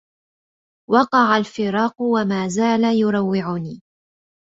[0.89, 3.81] وقع الفراق وما يزال يروعني